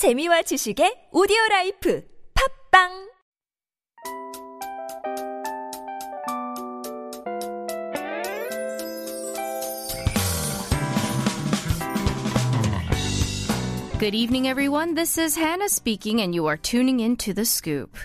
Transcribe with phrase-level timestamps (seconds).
[0.00, 2.02] 재미와 지식의 오디오 라이프
[2.32, 2.88] 팟빵
[13.98, 14.94] Good evening, everyone.
[14.94, 17.98] This is Hannah speaking, and you are tuning in to The Scoop.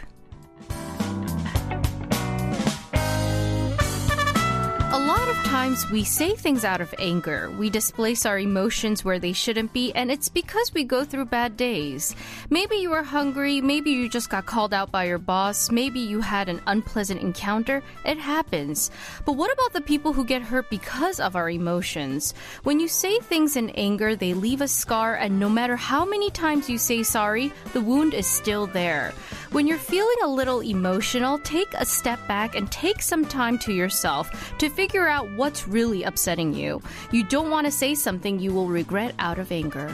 [5.76, 7.52] Lot of times we say things out of anger.
[7.57, 11.57] We displace our emotions where they shouldn't be, and it's because we go through bad
[11.57, 12.16] days.
[12.50, 16.21] Maybe you were hungry, maybe you just got called out by your boss, maybe you
[16.21, 17.84] had an unpleasant encounter.
[18.06, 18.89] It happens.
[19.25, 22.34] But what about the people who get hurt because of our emotions?
[22.64, 26.29] When you say things in anger, they leave a scar, and no matter how many
[26.32, 29.14] times you say sorry, the wound is still there.
[29.51, 33.73] When you're feeling a little emotional, take a step back and take some time to
[33.73, 36.81] yourself to figure out what's really upsetting you.
[37.11, 39.94] You don't want to say something you will regret out of anger.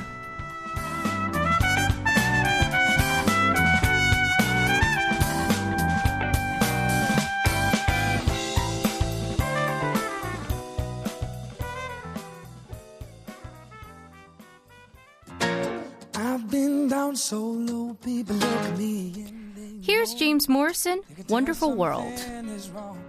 [16.14, 19.42] I've been down so low, people look at me and
[19.84, 22.18] Here's James Morrison, Wonderful World.
[22.18, 23.00] something is wrong.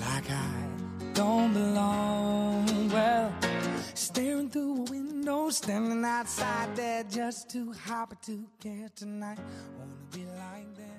[0.00, 0.24] Like
[1.16, 2.90] don't belong.
[2.90, 3.32] Well,
[3.94, 9.38] staring through a window, standing outside there just too happy to care tonight.
[9.78, 10.95] Wanna be like them.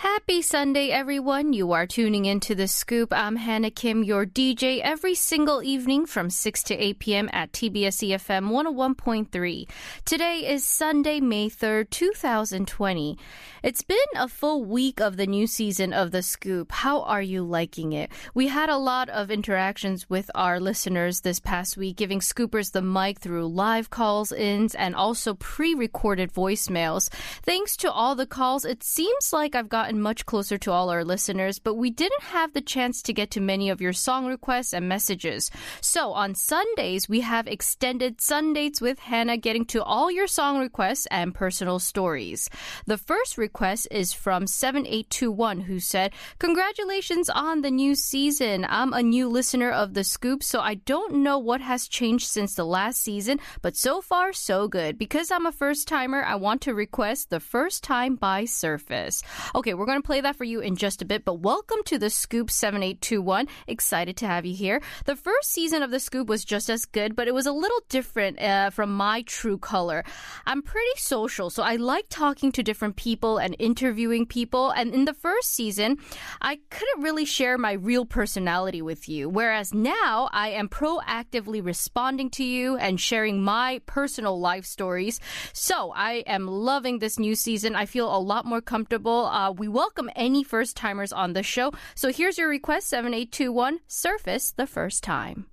[0.00, 1.52] Happy Sunday, everyone.
[1.52, 3.12] You are tuning into The Scoop.
[3.12, 7.28] I'm Hannah Kim, your DJ, every single evening from 6 to 8 p.m.
[7.34, 9.68] at TBS EFM 101.3.
[10.06, 13.18] Today is Sunday, May 3rd, 2020.
[13.62, 16.72] It's been a full week of the new season of The Scoop.
[16.72, 18.10] How are you liking it?
[18.32, 22.80] We had a lot of interactions with our listeners this past week, giving scoopers the
[22.80, 27.12] mic through live calls ins and also pre recorded voicemails.
[27.42, 31.04] Thanks to all the calls, it seems like I've gotten much closer to all our
[31.04, 34.72] listeners, but we didn't have the chance to get to many of your song requests
[34.74, 35.50] and messages.
[35.80, 41.06] So on Sundays, we have extended Sundates with Hannah getting to all your song requests
[41.10, 42.48] and personal stories.
[42.86, 48.66] The first request is from 7821 who said, Congratulations on the new season.
[48.68, 52.54] I'm a new listener of The Scoop, so I don't know what has changed since
[52.54, 54.98] the last season, but so far, so good.
[54.98, 59.22] Because I'm a first timer, I want to request The First Time by Surface.
[59.54, 61.96] Okay, we're going to play that for you in just a bit, but welcome to
[61.96, 63.48] The Scoop 7821.
[63.66, 64.82] Excited to have you here.
[65.06, 67.80] The first season of The Scoop was just as good, but it was a little
[67.88, 70.04] different uh, from my true color.
[70.44, 74.68] I'm pretty social, so I like talking to different people and interviewing people.
[74.70, 75.96] And in the first season,
[76.42, 79.30] I couldn't really share my real personality with you.
[79.30, 85.20] Whereas now I am proactively responding to you and sharing my personal life stories.
[85.54, 87.74] So I am loving this new season.
[87.74, 89.24] I feel a lot more comfortable.
[89.24, 91.72] Uh, we welcome any first timers on the show.
[91.94, 95.46] So here's your request 7821 Surface the first time.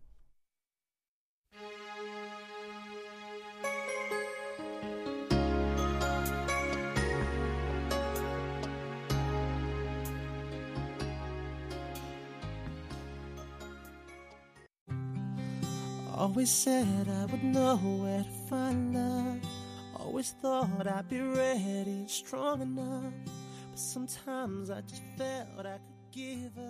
[16.17, 19.39] Always said I would know where to find love.
[19.95, 23.13] Always thought I'd be ready strong enough.
[23.77, 26.63] Sometimes I just felt I could give up.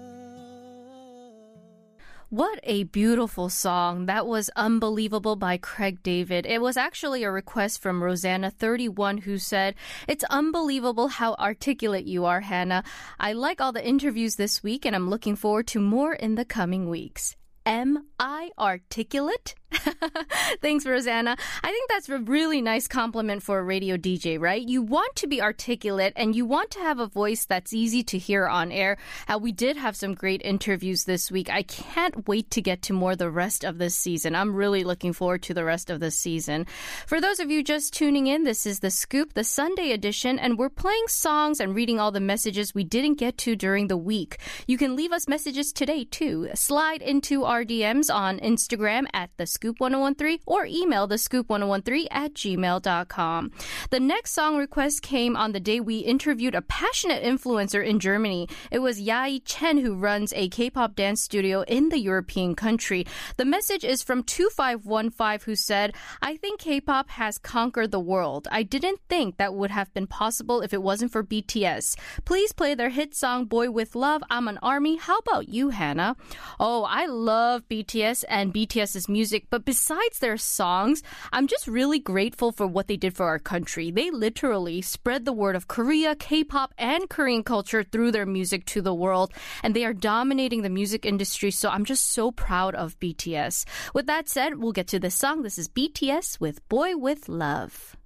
[2.27, 4.07] What a beautiful song.
[4.07, 6.45] That was Unbelievable by Craig David.
[6.45, 9.75] It was actually a request from Rosanna31 who said,
[10.09, 12.83] It's unbelievable how articulate you are, Hannah.
[13.17, 16.43] I like all the interviews this week and I'm looking forward to more in the
[16.43, 17.37] coming weeks.
[17.65, 19.55] Am I articulate?
[20.61, 21.35] Thanks, Rosanna.
[21.63, 24.61] I think that's a really nice compliment for a radio DJ, right?
[24.61, 28.17] You want to be articulate and you want to have a voice that's easy to
[28.17, 28.97] hear on air.
[29.27, 31.49] Uh, we did have some great interviews this week.
[31.49, 34.35] I can't wait to get to more the rest of this season.
[34.35, 36.65] I'm really looking forward to the rest of this season.
[37.05, 40.57] For those of you just tuning in, this is The Scoop, the Sunday edition, and
[40.57, 44.37] we're playing songs and reading all the messages we didn't get to during the week.
[44.65, 46.49] You can leave us messages today, too.
[46.55, 53.51] Slide into our DMs on Instagram at The Scoop1013 or email the scoop1013 at gmail.com.
[53.89, 58.47] The next song request came on the day we interviewed a passionate influencer in Germany.
[58.71, 63.05] It was Yai Chen who runs a K-pop dance studio in the European country.
[63.37, 68.47] The message is from 2515 who said, I think K-pop has conquered the world.
[68.51, 71.95] I didn't think that would have been possible if it wasn't for BTS.
[72.25, 74.97] Please play their hit song Boy with Luv, I'm an Army.
[74.97, 76.15] How about you, Hannah?
[76.59, 82.51] Oh, I love BTS and BTS's music But besides their songs, I'm just really grateful
[82.51, 83.91] for what they did for our country.
[83.91, 88.81] They literally spread the word of Korea, K-pop, and Korean culture through their music to
[88.81, 89.33] the world,
[89.63, 91.51] and they are dominating the music industry.
[91.51, 93.65] So I'm just so proud of BTS.
[93.93, 95.41] With that said, we'll get to this song.
[95.41, 97.96] This is BTS with Boy with Luv.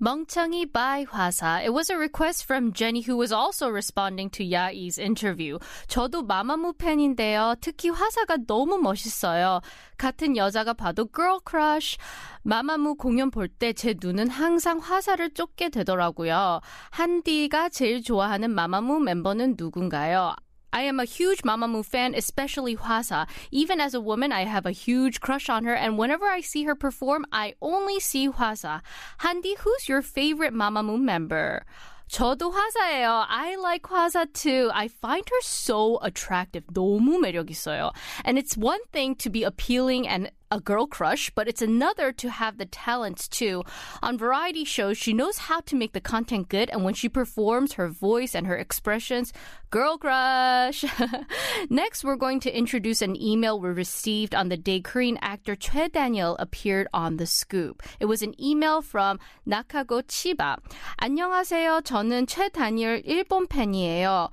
[0.00, 1.60] 멍청이 by 화사.
[1.62, 5.58] It was a request from Jenny who was also responding to 야이's interview.
[5.88, 7.54] 저도 마마무 팬인데요.
[7.60, 9.60] 특히 화사가 너무 멋있어요.
[9.96, 11.98] 같은 여자가 봐도 girl crush.
[12.42, 16.60] 마마무 공연 볼 때 제 눈은 항상 화사를 쫓게 되더라고요.
[16.90, 20.34] 한디가 제일 좋아하는 마마무 멤버는 누군가요?
[20.73, 23.27] I am a huge Mamamoo fan, especially Hwasa.
[23.51, 26.63] Even as a woman, I have a huge crush on her, and whenever I see
[26.63, 28.81] her perform, I only see Hwasa.
[29.19, 31.63] Handi, who's your favorite Mamamoo member?
[32.09, 33.25] 저도 화사예요.
[33.27, 34.69] I like 화사 too.
[34.73, 36.63] I find her so attractive.
[36.71, 37.91] 너무 매력 있어요.
[38.23, 42.30] And it's one thing to be appealing and a girl crush, but it's another to
[42.30, 43.62] have the talents too.
[44.02, 47.74] On variety shows, she knows how to make the content good, and when she performs
[47.74, 49.32] her voice and her expressions,
[49.70, 50.84] girl crush.
[51.70, 55.88] Next, we're going to introduce an email we received on the day Korean actor Choi
[55.88, 57.82] Daniel appeared on The Scoop.
[58.00, 60.56] It was an email from Nakako Chiba.
[60.98, 61.82] 안녕하세요.
[61.82, 64.30] 저는 최 다니엘 일본 팬이에요.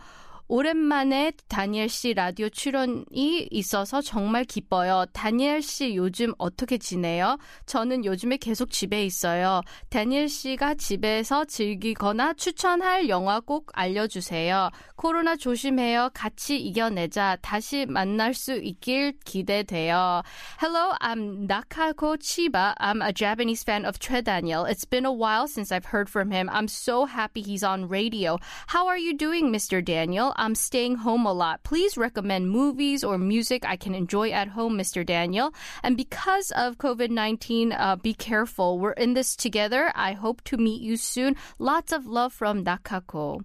[0.47, 5.05] 오랜만에 다니엘 씨 라디오 출연이 있어서 정말 기뻐요.
[5.11, 7.37] 다니엘 씨 요즘 어떻게 지내요?
[7.65, 9.61] 저는 요즘에 계속 집에 있어요.
[9.89, 14.69] 다니엘 씨가 집에서 즐기거나 추천할 영화 꼭 알려주세요.
[14.95, 16.11] 코로나 조심해요.
[16.13, 17.37] 같이 이겨내자.
[17.41, 20.21] 다시 만날 수 있길 기대돼요.
[20.61, 22.75] Hello, I'm Nakako Chiba.
[22.77, 24.65] I'm a Japanese fan of Choi Daniel.
[24.65, 26.49] It's been a while since I've heard from him.
[26.51, 28.37] I'm so happy he's on radio.
[28.67, 29.83] How are you doing, Mr.
[29.83, 30.34] Daniel?
[30.35, 31.63] I'm staying home a lot.
[31.63, 35.05] Please recommend movies or music I can enjoy at home, Mr.
[35.05, 35.53] Daniel.
[35.83, 38.79] And because of COVID 19, uh, be careful.
[38.79, 39.91] We're in this together.
[39.95, 41.35] I hope to meet you soon.
[41.59, 43.43] Lots of love from Nakako.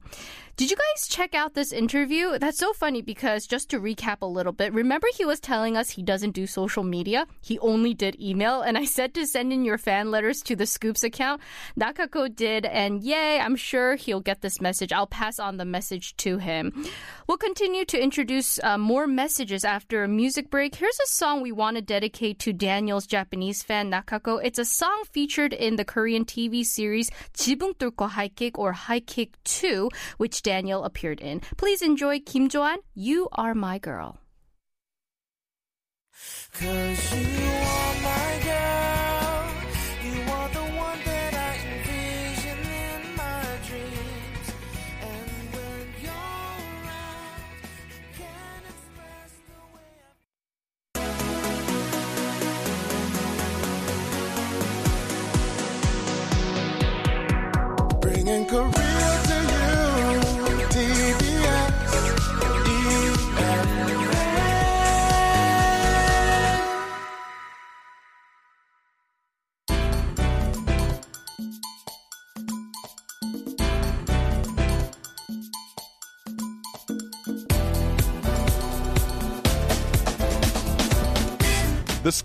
[0.60, 2.40] Did you guys check out this interview?
[2.40, 5.90] That's so funny because just to recap a little bit, remember he was telling us
[5.90, 7.28] he doesn't do social media?
[7.42, 8.62] He only did email.
[8.62, 11.42] And I said to send in your fan letters to the Scoops account.
[11.78, 12.66] Nakako did.
[12.66, 14.94] And yay, I'm sure he'll get this message.
[14.94, 16.86] I'll pass on the message to him.
[17.28, 20.76] We'll continue to introduce uh, more messages after a music break.
[20.76, 24.40] Here's a song we want to dedicate to Daniel's Japanese fan, Nakako.
[24.42, 29.02] It's a song featured in the Korean TV series 지붕 뚫고 High Kick or High
[29.02, 31.41] Kick 2, which Daniel appeared in.
[31.57, 34.19] Please enjoy Kim Jo-han, You Are My Girl.
[36.53, 38.10] Cause you are my girl.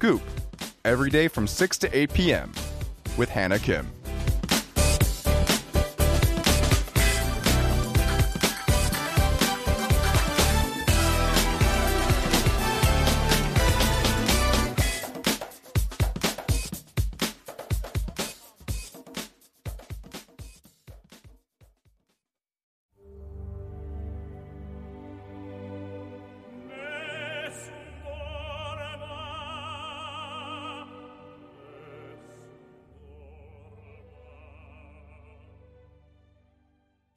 [0.06, 0.22] Scoop,
[0.84, 2.52] every day from 6 to 8 p.m.
[3.18, 3.88] with Hannah Kim.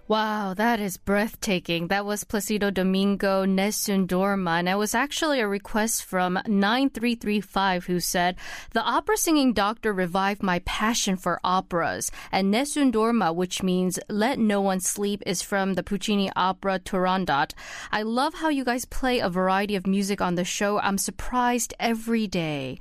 [0.09, 1.89] Wow, that is breathtaking.
[1.89, 4.61] That was Placido Domingo Nessun Dorma.
[4.61, 8.37] And it was actually a request from 9335 who said,
[8.71, 12.11] The opera singing doctor revived my passion for operas.
[12.33, 17.53] And Nessun Dorma, which means let no one sleep, is from the Puccini opera Turandot.
[17.93, 20.79] I love how you guys play a variety of music on the show.
[20.79, 22.79] I'm surprised every day.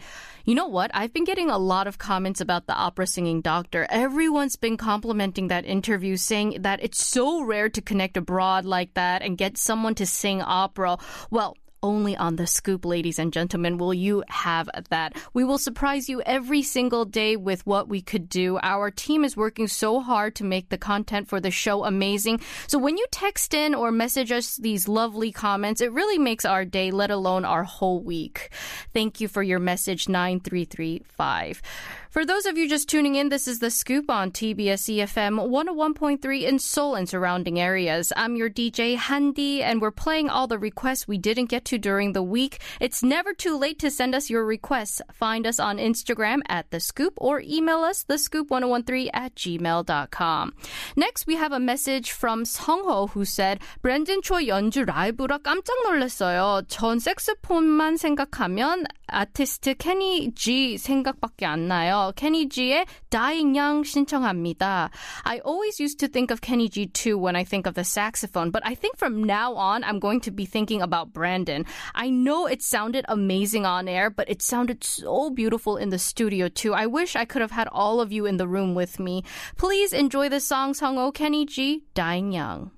[0.47, 0.91] You know what?
[0.93, 3.85] I've been getting a lot of comments about the opera singing doctor.
[3.89, 9.21] Everyone's been complimenting that interview, saying that it's so rare to connect abroad like that
[9.21, 10.99] and get someone to sing opera.
[11.29, 15.15] Well, only on the scoop, ladies and gentlemen, will you have that.
[15.33, 18.59] We will surprise you every single day with what we could do.
[18.63, 22.41] Our team is working so hard to make the content for the show amazing.
[22.67, 26.65] So when you text in or message us these lovely comments, it really makes our
[26.65, 28.49] day, let alone our whole week.
[28.93, 31.61] Thank you for your message 9335.
[32.09, 36.41] For those of you just tuning in, this is The Scoop on TBS EFM 101.3
[36.41, 38.11] in Seoul and surrounding areas.
[38.15, 42.12] I'm your DJ Handy, and we're playing all the requests we didn't get to during
[42.12, 42.60] the week.
[42.80, 45.00] It's never too late to send us your requests.
[45.12, 50.54] Find us on Instagram at The Scoop or email us thescoop1013 at gmail.com.
[50.96, 56.62] Next, we have a message from 성호 who said, 브랜든 초 연주 라이브라 깜짝 놀랐어요.
[56.68, 62.12] 전 색스폰만 생각하면 아티스트 케니 G 생각밖에 안 나요.
[62.16, 64.90] Kenny G의 Dying Young 신청합니다.
[65.24, 68.50] I always used to think of Kenny G too when I think of the saxophone,
[68.50, 71.55] but I think from now on I'm going to be thinking about Brandon.
[71.95, 76.49] I know it sounded amazing on air, but it sounded so beautiful in the studio
[76.49, 76.73] too.
[76.73, 79.23] I wish I could have had all of you in the room with me.
[79.57, 82.71] Please enjoy the song 성호 Kenny G Dying Young.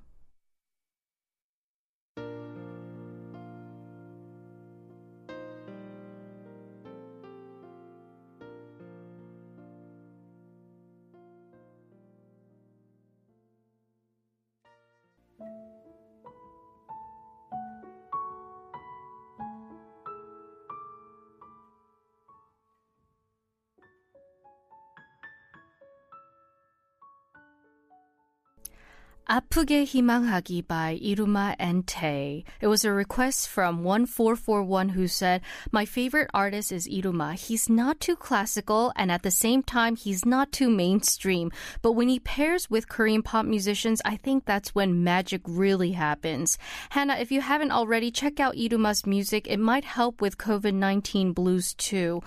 [29.30, 32.42] Apuge 희망하기 by Yiruma Ente.
[32.60, 37.34] It was a request from 1441 who said, My favorite artist is Yiruma.
[37.38, 41.52] He's not too classical and at the same time, he's not too mainstream.
[41.80, 46.58] But when he pairs with Korean pop musicians, I think that's when magic really happens.
[46.90, 49.46] Hannah, if you haven't already, check out Yiruma's music.
[49.46, 52.20] It might help with COVID-19 blues too.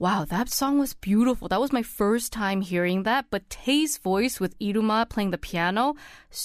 [0.00, 1.46] Wow, that song was beautiful.
[1.46, 5.94] That was my first time hearing that, but Tae's voice with Yiruma playing the piano,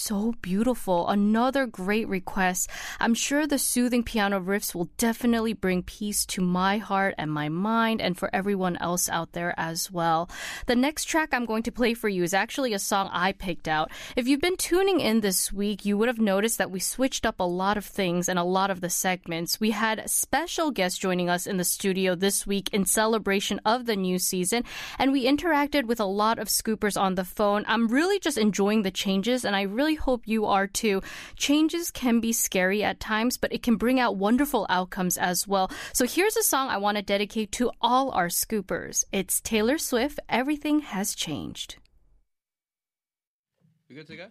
[0.04, 1.08] so beautiful.
[1.08, 2.68] Another great request.
[3.00, 7.48] I'm sure the soothing piano riffs will definitely bring peace to my heart and my
[7.48, 10.28] mind and for everyone else out there as well.
[10.66, 13.66] The next track I'm going to play for you is actually a song I picked
[13.66, 13.90] out.
[14.14, 17.40] If you've been tuning in this week, you would have noticed that we switched up
[17.40, 19.58] a lot of things and a lot of the segments.
[19.58, 23.96] We had special guests joining us in the studio this week in celebration of the
[23.96, 24.64] new season,
[24.98, 27.64] and we interacted with a lot of scoopers on the phone.
[27.66, 31.02] I'm really just enjoying the changes, and I really hope you are too.
[31.36, 35.70] Changes can be scary at times, but it can bring out wonderful outcomes as well.
[35.92, 39.04] So here's a song I want to dedicate to all our scoopers.
[39.12, 41.76] It's Taylor Swift, Everything Has Changed.
[43.88, 44.26] You good to go?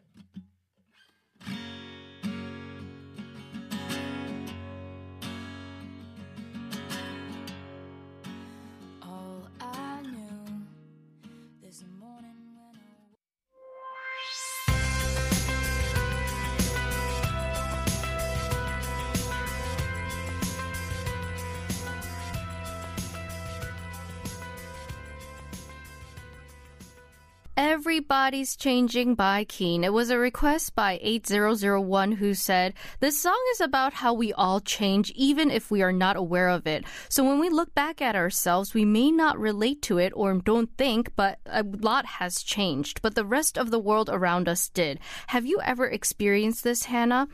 [27.66, 29.86] Everybody's Changing by Keane.
[29.86, 34.60] It was a request by 8001 who said, This song is about how we all
[34.60, 36.84] change even if we are not aware of it.
[37.08, 40.76] So when we look back at ourselves, we may not relate to it or don't
[40.78, 43.02] think, but a lot has changed.
[43.02, 45.00] But the rest of the world around us did.
[45.28, 47.30] Have you ever experienced this, Hannah?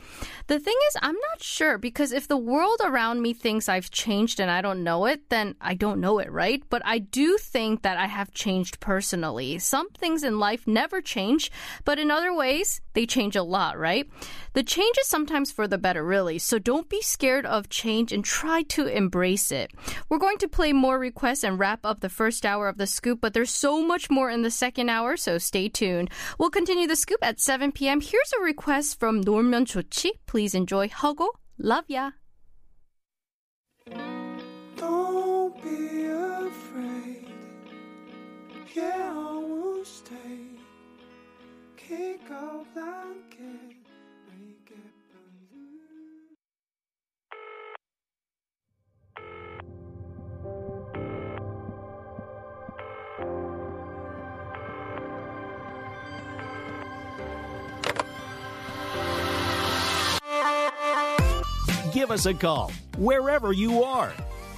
[0.45, 4.39] The thing is, I'm not sure because if the world around me thinks I've changed
[4.39, 6.61] and I don't know it, then I don't know it, right?
[6.69, 9.57] But I do think that I have changed personally.
[9.57, 11.51] Something things in life never change,
[11.85, 14.05] but in other ways, they change a lot, right?
[14.53, 16.39] The change is sometimes for the better, really.
[16.39, 19.71] So don't be scared of change and try to embrace it.
[20.09, 23.19] We're going to play more requests and wrap up the first hour of the scoop,
[23.21, 26.09] but there's so much more in the second hour, so stay tuned.
[26.37, 28.01] We'll continue the scoop at 7 p.m.
[28.01, 30.11] Here's a request from Norman 좋지.
[30.25, 31.29] Please enjoy Hyukoh.
[31.57, 32.11] Love ya.
[34.75, 37.27] Don't be afraid.
[38.75, 39.08] Yeah.
[61.91, 64.13] Give us a call wherever you are.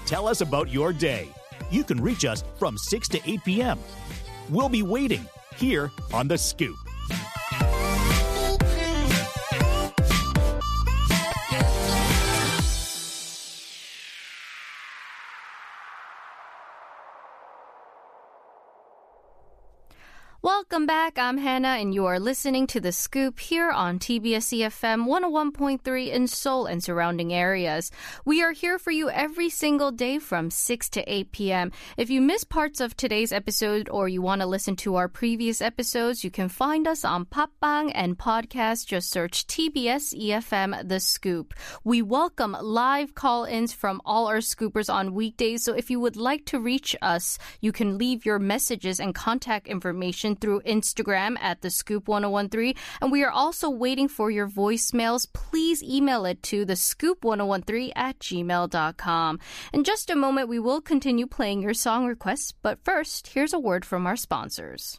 [0.05, 1.29] Tell us about your day.
[1.69, 3.79] you can reach us from 6 to 8 p.m.
[4.49, 6.80] We'll be waiting here on The Scoop.
[20.81, 21.19] Welcome back.
[21.19, 26.25] I'm Hannah, and you are listening to The Scoop here on TBS EFM 101.3 in
[26.25, 27.91] Seoul and surrounding areas.
[28.25, 31.71] We are here for you every single day from 6 to 8 p.m.
[31.97, 35.61] If you miss parts of today's episode or you want to listen to our previous
[35.61, 38.87] episodes, you can find us on Podbbang and podcast.
[38.87, 41.53] Just search TBS EFM The Scoop.
[41.83, 45.63] We welcome live call ins from all our scoopers on weekdays.
[45.63, 49.67] So if you would like to reach us, you can leave your messages and contact
[49.67, 52.75] information through Instagram at the Scoop 1013.
[53.01, 55.27] And we are also waiting for your voicemails.
[55.33, 59.39] Please email it to the Scoop 1013 at gmail.com.
[59.73, 62.53] In just a moment, we will continue playing your song requests.
[62.61, 64.97] But first, here's a word from our sponsors.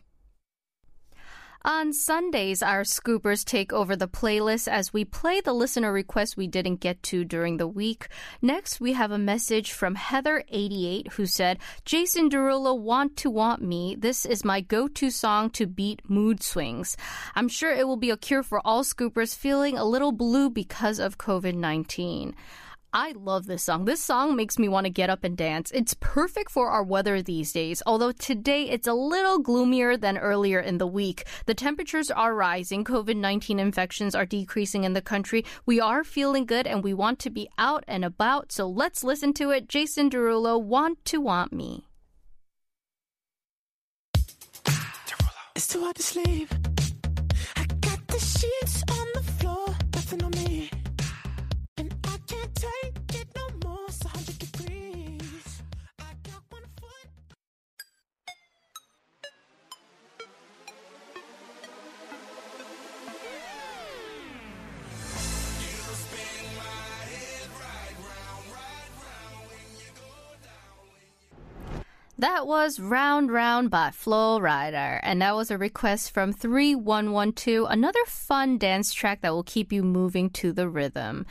[1.65, 6.49] On Sundays, our scoopers take over the playlist as we play the listener requests we
[6.49, 8.09] didn't get to during the week.
[8.41, 13.95] Next, we have a message from Heather88 who said, Jason Derulo, Want to Want Me.
[13.95, 16.97] This is my go-to song to beat mood swings.
[17.37, 20.99] I'm sure it will be a cure for all scoopers feeling a little blue because
[20.99, 22.35] of COVID-19.
[22.95, 23.87] I love this song.
[23.87, 25.71] This song makes me want to get up and dance.
[25.71, 30.61] It's perfect for our weather these days, although today it's a little gloomier than earlier
[30.61, 31.25] in the week.
[31.47, 35.43] The temperatures are rising, COVID 19 infections are decreasing in the country.
[35.65, 39.33] We are feeling good and we want to be out and about, so let's listen
[39.35, 39.71] to it.
[39.71, 41.87] Jason Derulo, Want to Want Me.
[45.57, 46.53] It's too hard to sleep.
[47.57, 49.22] I got the sheets on the
[72.23, 77.99] That was Round Round by Flo Rida, And that was a request from 3112, another
[78.07, 81.27] fun dance track that will keep you moving to the rhythm.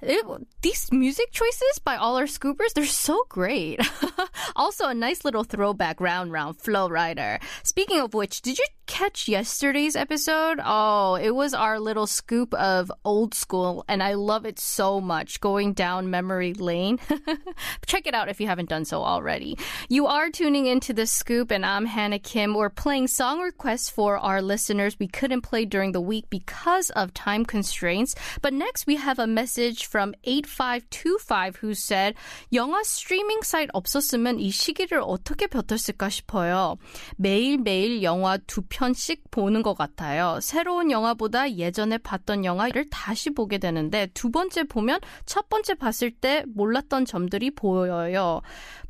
[0.00, 0.24] It,
[0.60, 3.80] these music choices by all our scoopers, they're so great.
[4.56, 7.42] also, a nice little throwback round round Flo Rida.
[7.64, 10.59] Speaking of which, did you catch yesterday's episode?
[10.63, 15.41] Oh, it was our little scoop of old school, and I love it so much
[15.41, 16.99] going down memory lane.
[17.85, 19.57] Check it out if you haven't done so already.
[19.89, 22.53] You are tuning into the scoop, and I'm Hannah Kim.
[22.53, 27.13] We're playing song requests for our listeners we couldn't play during the week because of
[27.13, 28.15] time constraints.
[28.41, 32.15] But next, we have a message from 8525 who said,
[32.53, 36.77] 영화 스트리밍 사이트 없었으면 이 시기를 어떻게 버텼을까 싶어요.
[37.17, 40.38] 매일매일 영화 두 편씩 보는 것 같아요.
[40.40, 46.42] 새로운 영화보다 예전에 봤던 영화를 다시 보게 되는데 두 번째 보면 첫 번째 봤을 때
[46.54, 48.40] 몰랐던 점들이 보여요.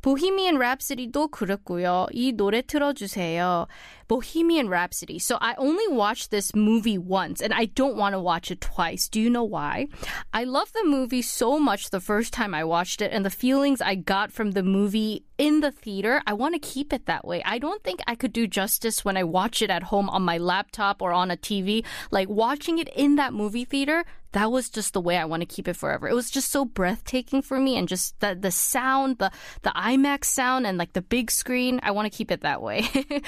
[0.01, 2.07] 보히미안 랩시디도 그랬고요.
[2.11, 3.67] 이 노래 틀어주세요.
[4.07, 5.19] Bohemian Rhapsody.
[5.19, 9.07] So I only watched this movie once and I don't want to watch it twice.
[9.07, 9.87] Do you know why?
[10.33, 13.81] I love the movie so much the first time I watched it and the feelings
[13.81, 17.41] I got from the movie in the theater, I want to keep it that way.
[17.43, 20.37] I don't think I could do justice when I watch it at home on my
[20.37, 21.85] laptop or on a TV.
[22.11, 25.45] Like watching it in that movie theater, that was just the way I want to
[25.45, 26.07] keep it forever.
[26.07, 30.25] It was just so breathtaking for me and just the the sound, the the IMAX
[30.25, 32.87] sound and like the big screen, I want to keep it that way.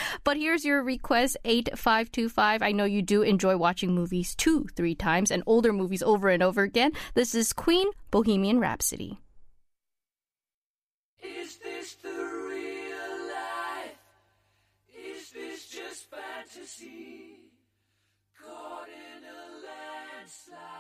[0.24, 2.62] but here's your request 8525.
[2.62, 6.44] I know you do enjoy watching movies 2 3 times and older movies over and
[6.44, 6.92] over again.
[7.14, 9.20] This is Queen Bohemian Rhapsody.
[11.26, 13.98] Is this the real life?
[14.94, 17.52] Is this just fantasy?
[18.40, 20.75] Caught in a landslide,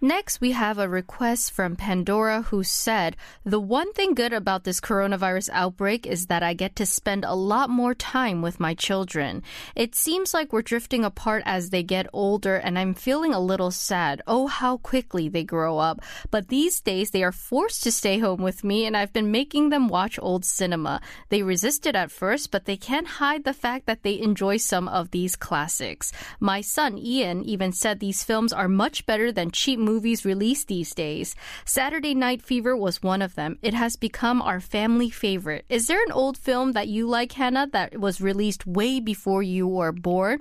[0.00, 4.80] Next, we have a request from Pandora who said, The one thing good about this
[4.80, 9.42] coronavirus outbreak is that I get to spend a lot more time with my children.
[9.74, 13.70] It seems like we're drifting apart as they get older, and I'm feeling a little
[13.70, 14.20] sad.
[14.26, 16.00] Oh, how quickly they grow up.
[16.30, 19.70] But these days, they are forced to stay home with me, and I've been making
[19.70, 21.00] them watch old cinema.
[21.28, 25.12] They resisted at first, but they can't hide the fact that they enjoy some of
[25.12, 26.12] these classics.
[26.40, 30.94] My son, Ian, even said these films are much better than cheap movies released these
[30.94, 31.36] days.
[31.64, 33.58] Saturday Night Fever was one of them.
[33.62, 35.64] It has become our family favorite.
[35.68, 39.68] Is there an old film that you like, Hannah, that was released way before you
[39.68, 40.40] were born?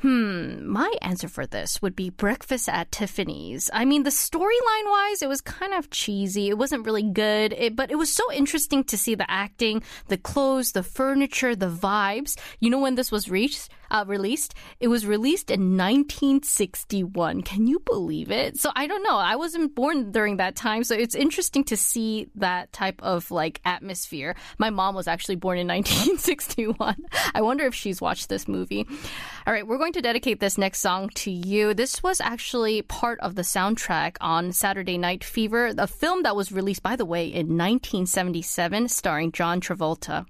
[0.00, 3.68] Hmm, my answer for this would be Breakfast at Tiffany's.
[3.72, 6.48] I mean, the storyline wise, it was kind of cheesy.
[6.48, 10.16] It wasn't really good, it, but it was so interesting to see the acting, the
[10.16, 12.38] clothes, the furniture, the vibes.
[12.60, 13.70] You know when this was reached?
[13.90, 14.54] Uh, released.
[14.80, 17.42] It was released in 1961.
[17.42, 18.58] Can you believe it?
[18.58, 19.16] So I don't know.
[19.16, 23.60] I wasn't born during that time, so it's interesting to see that type of like
[23.64, 24.36] atmosphere.
[24.58, 26.96] My mom was actually born in 1961.
[27.34, 28.86] I wonder if she's watched this movie.
[29.46, 31.74] All right, we're going to dedicate this next song to you.
[31.74, 36.52] This was actually part of the soundtrack on Saturday Night Fever, a film that was
[36.52, 40.26] released, by the way, in 1977, starring John Travolta.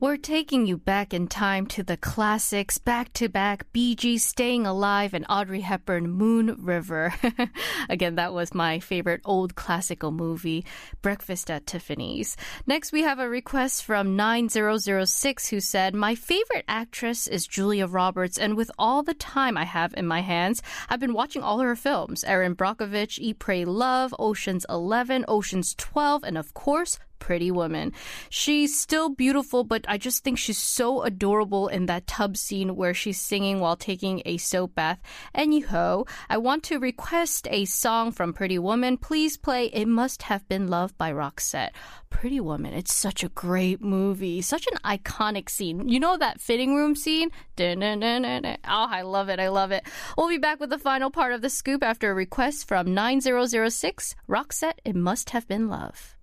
[0.00, 4.64] We're taking you back in time to the classics, back to back, Bee Gees Staying
[4.64, 7.12] Alive and Audrey Hepburn Moon River.
[7.88, 10.64] Again, that was my favorite old classical movie,
[11.02, 12.36] Breakfast at Tiffany's.
[12.64, 18.38] Next, we have a request from 9006 who said, My favorite actress is Julia Roberts,
[18.38, 21.74] and with all the time I have in my hands, I've been watching all her
[21.74, 27.92] films Erin Brockovich, Eat, Pray, Love, Ocean's 11, Ocean's 12, and of course, Pretty Woman.
[28.30, 32.94] She's still beautiful, but I just think she's so adorable in that tub scene where
[32.94, 35.00] she's singing while taking a soap bath.
[35.34, 38.96] Anyhow, I want to request a song from Pretty Woman.
[38.96, 41.70] Please play It Must Have Been Love by Roxette.
[42.10, 45.88] Pretty Woman, it's such a great movie, such an iconic scene.
[45.88, 47.30] You know that fitting room scene?
[47.60, 49.40] Oh, I love it.
[49.40, 49.84] I love it.
[50.16, 54.14] We'll be back with the final part of the scoop after a request from 9006
[54.28, 56.17] Roxette, It Must Have Been Love.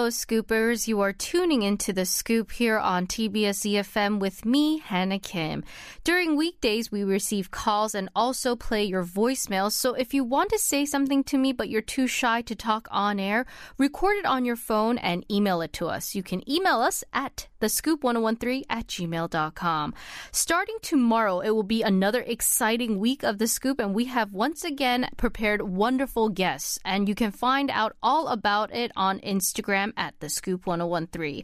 [0.00, 0.88] Hello, Scoopers.
[0.88, 5.62] You are tuning into the Scoop here on TBS EFM with me, Hannah Kim.
[6.04, 9.72] During weekdays, we receive calls and also play your voicemails.
[9.72, 12.88] So if you want to say something to me but you're too shy to talk
[12.90, 13.44] on air,
[13.76, 16.14] record it on your phone and email it to us.
[16.14, 19.94] You can email us at thescoop1013 at gmail.com.
[20.32, 24.64] Starting tomorrow, it will be another exciting week of the Scoop, and we have once
[24.64, 26.78] again prepared wonderful guests.
[26.86, 31.43] And you can find out all about it on Instagram at thescoop1013.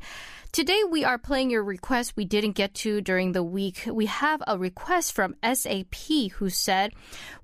[0.51, 3.87] Today we are playing your request we didn't get to during the week.
[3.87, 6.91] We have a request from SAP who said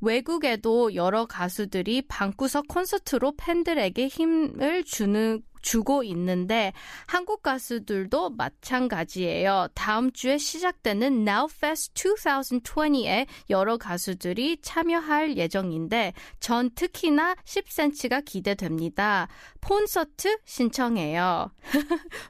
[0.02, 6.73] 외국에도 여러 가수들이 방구석 콘서트로 팬들에게 힘을 주는 주고 있는데
[7.07, 9.69] 한국 가수들도 마찬가지예요.
[9.75, 19.29] 다음 주에 시작되는 NowFest 2020에 여러 가수들이 참여할 예정인데 전 특히나 10cm가 기대됩니다.
[19.61, 21.51] 콘서트 신청해요.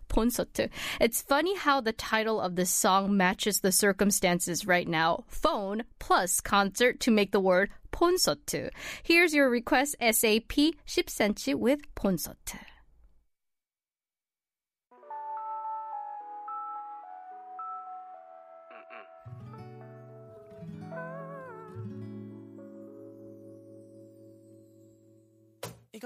[0.08, 0.68] 콘서트.
[1.00, 5.24] It's funny how the title of this song matches the circumstances right now.
[5.28, 8.70] Phone plus concert to make the word 콘서트.
[9.02, 12.71] Here's your request SAP 10cm with 콘서트.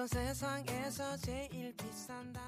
[0.07, 2.43] 세상에서 제일 비싼 단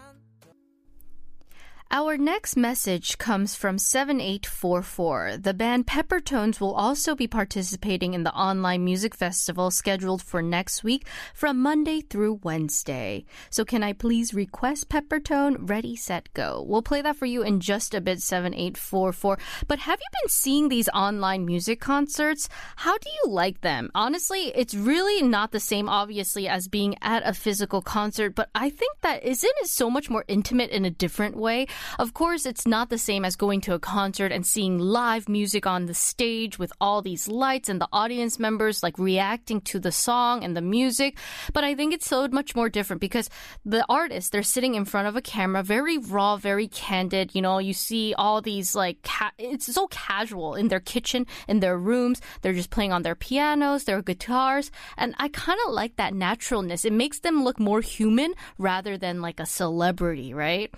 [1.90, 5.38] Our next message comes from 7844.
[5.38, 10.84] The band Peppertones will also be participating in the online music festival scheduled for next
[10.84, 13.24] week from Monday through Wednesday.
[13.48, 16.62] So can I please request Peppertone Ready Set Go?
[16.68, 19.38] We'll play that for you in just a bit 7844.
[19.66, 22.50] But have you been seeing these online music concerts?
[22.76, 23.90] How do you like them?
[23.94, 28.68] Honestly, it's really not the same obviously as being at a physical concert, but I
[28.68, 31.66] think that isn't it so much more intimate in a different way?
[31.98, 35.66] Of course, it's not the same as going to a concert and seeing live music
[35.66, 39.92] on the stage with all these lights and the audience members like reacting to the
[39.92, 41.16] song and the music.
[41.52, 43.30] But I think it's so much more different because
[43.64, 47.34] the artists, they're sitting in front of a camera, very raw, very candid.
[47.34, 51.60] You know, you see all these like, ca- it's so casual in their kitchen, in
[51.60, 52.20] their rooms.
[52.42, 54.70] They're just playing on their pianos, their guitars.
[54.96, 56.84] And I kind of like that naturalness.
[56.84, 60.72] It makes them look more human rather than like a celebrity, right?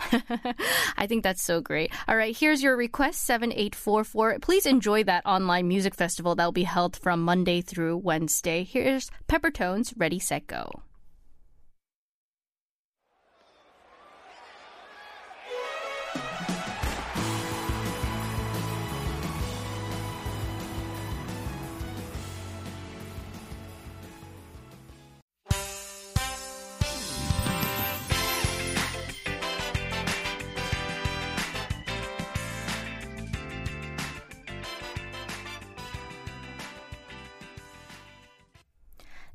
[0.96, 1.92] I think that's so great.
[2.08, 4.38] All right, here's your request 7844.
[4.40, 8.64] Please enjoy that online music festival that will be held from Monday through Wednesday.
[8.64, 10.82] Here's Peppertones Ready Set Go.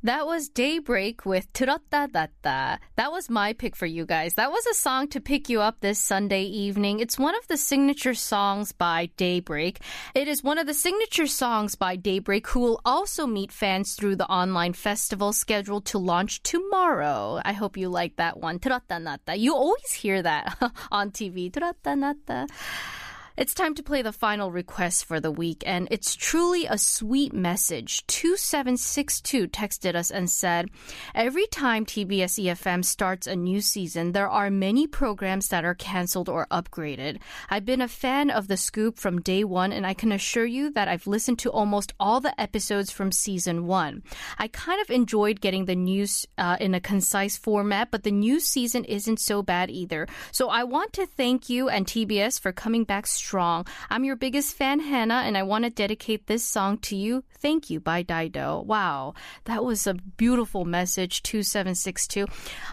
[0.06, 2.78] That was Daybreak with Turota Data.
[2.96, 4.36] That was my pick for you guys.
[4.36, 7.00] That was a song to pick you up this Sunday evening.
[7.00, 9.80] It's one of the signature songs by Daybreak.
[10.14, 14.18] It is one of the signature songs by Daybreak, who will also meet fans through
[14.18, 17.42] the online festival scheduled to launch tomorrow.
[17.44, 18.60] I hope you like that one.
[18.60, 19.36] Turota Nata.
[19.36, 20.56] You always hear that
[20.92, 21.50] on TV.
[21.50, 22.46] Turota Nata.
[23.38, 27.34] It's time to play the final request for the week, and it's truly a sweet
[27.34, 28.08] message.
[28.08, 30.70] 2762 texted us and said,
[31.14, 36.30] Every time TBS EFM starts a new season, there are many programs that are canceled
[36.30, 37.20] or upgraded.
[37.50, 40.72] I've been a fan of The Scoop from day one, and I can assure you
[40.72, 44.02] that I've listened to almost all the episodes from season one.
[44.40, 48.40] I kind of enjoyed getting the news uh, in a concise format, but the new
[48.40, 50.08] season isn't so bad either.
[50.32, 53.25] So I want to thank you and TBS for coming back strong.
[53.34, 57.24] I'm your biggest fan, Hannah, and I want to dedicate this song to you.
[57.40, 58.62] Thank you by Dido.
[58.62, 62.28] Wow, that was a beautiful message, 2762.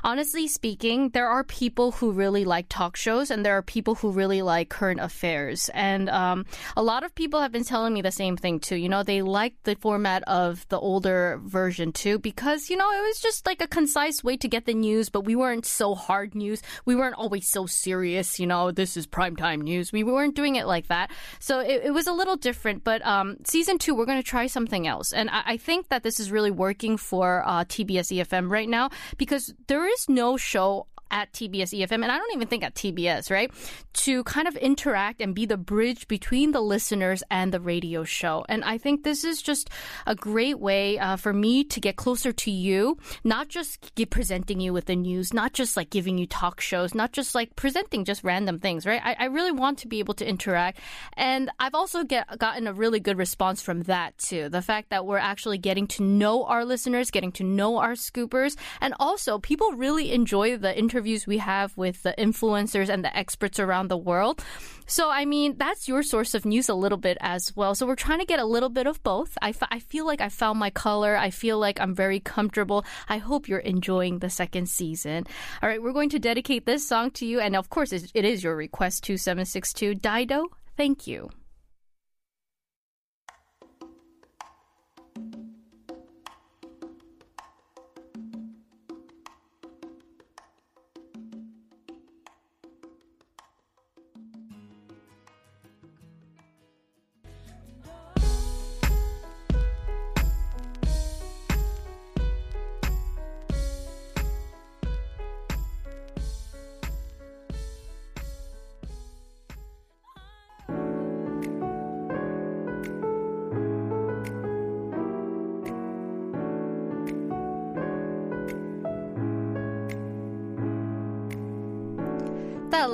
[0.04, 4.12] Honestly speaking, there are people who really like talk shows, and there are people who
[4.12, 5.70] really like current affairs.
[5.72, 6.44] And um,
[6.76, 8.76] a lot of people have been telling me the same thing too.
[8.76, 13.02] You know, they like the format of the older version too because, you know, it
[13.02, 16.34] was just like a concise way to get the news, but we weren't so hard
[16.34, 16.60] news.
[16.84, 19.92] We weren't always so serious, you know, this is primetime news.
[19.92, 21.10] We weren't doing it like that.
[21.38, 22.84] So it, it was a little different.
[22.84, 25.12] But um, season two, we're going to try something else.
[25.12, 28.90] And I, I think that this is really working for uh, TBS EFM right now
[29.16, 33.30] because there is no show at TBS EFM, and I don't even think at TBS,
[33.30, 33.52] right?
[33.92, 38.44] To kind of interact and be the bridge between the listeners and the radio show.
[38.48, 39.70] And I think this is just
[40.06, 44.72] a great way uh, for me to get closer to you, not just presenting you
[44.72, 48.24] with the news, not just like giving you talk shows, not just like presenting just
[48.24, 49.00] random things, right?
[49.04, 50.80] I, I really want to be able to interact.
[51.14, 54.48] And I've also get, gotten a really good response from that too.
[54.48, 58.56] The fact that we're actually getting to know our listeners, getting to know our scoopers,
[58.80, 63.58] and also people really enjoy the interviews we have with the influencers and the experts
[63.58, 64.40] around the world.
[64.86, 67.74] So, I mean, that's your source of news a little bit as well.
[67.74, 69.36] So, we're trying to get a little bit of both.
[69.42, 71.16] I, f- I feel like I found my color.
[71.16, 72.84] I feel like I'm very comfortable.
[73.08, 75.24] I hope you're enjoying the second season.
[75.60, 77.40] All right, we're going to dedicate this song to you.
[77.40, 80.44] And of course, it it is your request 2762 Dido.
[80.76, 81.41] Thank you.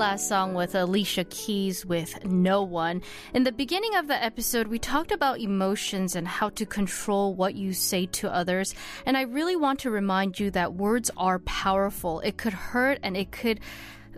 [0.09, 3.03] Last song with Alicia Keys with No One.
[3.35, 7.57] In the beginning of the episode, we talked about emotions and how to control what
[7.57, 8.75] you say to others.
[9.05, 12.21] And I really want to remind you that words are powerful.
[12.21, 13.61] It could hurt and it could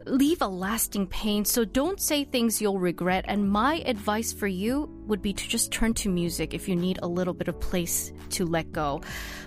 [0.06, 1.44] leave a lasting pain.
[1.44, 3.24] So don't say things you'll regret.
[3.26, 6.99] And my advice for you would be to just turn to music if you need
[7.01, 9.01] a little bit of place to let go.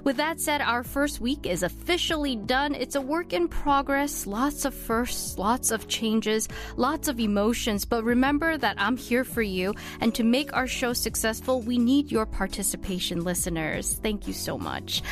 [0.04, 2.74] With that said, our first week is officially done.
[2.74, 7.84] It's a work in progress, lots of firsts, lots of changes, lots of emotions.
[7.84, 9.74] But remember that I'm here for you.
[10.00, 13.98] And to make our show successful, we need your participation, listeners.
[14.02, 15.02] Thank you so much.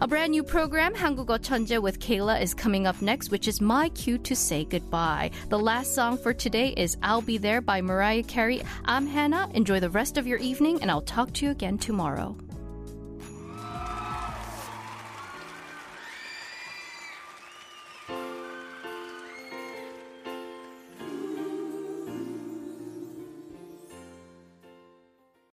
[0.00, 3.88] A brand new program, 한국어 천재 with Kayla, is coming up next, which is my
[3.90, 5.30] cue to say goodbye.
[5.48, 8.62] The last song for today is I'll Be There by Mariah Carey.
[8.84, 9.48] I'm Hannah.
[9.54, 12.37] Enjoy the rest of your evening, and I'll talk to you again tomorrow.